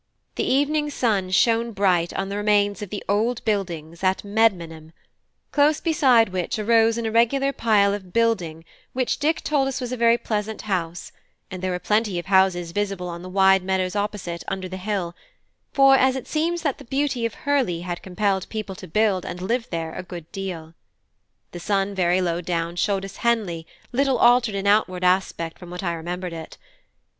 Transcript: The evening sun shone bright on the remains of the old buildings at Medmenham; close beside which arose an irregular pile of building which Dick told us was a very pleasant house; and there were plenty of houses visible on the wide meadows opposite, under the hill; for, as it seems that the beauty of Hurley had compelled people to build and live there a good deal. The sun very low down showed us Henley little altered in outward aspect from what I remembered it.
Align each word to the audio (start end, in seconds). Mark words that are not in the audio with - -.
The 0.33 0.43
evening 0.43 0.89
sun 0.89 1.29
shone 1.29 1.73
bright 1.73 2.11
on 2.13 2.29
the 2.29 2.35
remains 2.37 2.81
of 2.81 2.89
the 2.89 3.03
old 3.07 3.45
buildings 3.45 4.03
at 4.03 4.23
Medmenham; 4.23 4.93
close 5.51 5.79
beside 5.79 6.29
which 6.29 6.57
arose 6.57 6.97
an 6.97 7.05
irregular 7.05 7.53
pile 7.53 7.93
of 7.93 8.11
building 8.11 8.65
which 8.93 9.19
Dick 9.19 9.43
told 9.43 9.67
us 9.67 9.79
was 9.79 9.91
a 9.91 9.95
very 9.97 10.17
pleasant 10.17 10.63
house; 10.63 11.11
and 11.51 11.61
there 11.61 11.69
were 11.69 11.77
plenty 11.77 12.17
of 12.17 12.25
houses 12.25 12.71
visible 12.71 13.07
on 13.07 13.21
the 13.21 13.29
wide 13.29 13.61
meadows 13.63 13.95
opposite, 13.95 14.43
under 14.47 14.67
the 14.67 14.77
hill; 14.77 15.15
for, 15.71 15.93
as 15.95 16.15
it 16.15 16.27
seems 16.27 16.63
that 16.63 16.79
the 16.79 16.85
beauty 16.85 17.23
of 17.27 17.35
Hurley 17.35 17.81
had 17.81 18.01
compelled 18.01 18.49
people 18.49 18.73
to 18.77 18.87
build 18.87 19.23
and 19.23 19.39
live 19.39 19.69
there 19.69 19.93
a 19.93 20.01
good 20.01 20.31
deal. 20.31 20.73
The 21.51 21.59
sun 21.59 21.93
very 21.93 22.21
low 22.23 22.41
down 22.41 22.75
showed 22.75 23.05
us 23.05 23.17
Henley 23.17 23.67
little 23.91 24.17
altered 24.17 24.55
in 24.55 24.65
outward 24.65 25.03
aspect 25.03 25.59
from 25.59 25.69
what 25.69 25.83
I 25.83 25.93
remembered 25.93 26.33
it. 26.33 26.57